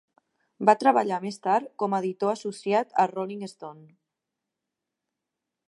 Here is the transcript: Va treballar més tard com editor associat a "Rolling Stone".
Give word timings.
Va 0.69 0.73
treballar 0.83 1.19
més 1.25 1.37
tard 1.47 1.67
com 1.83 1.95
editor 1.97 2.33
associat 2.37 2.97
a 3.03 3.05
"Rolling 3.13 3.45
Stone". 3.53 3.87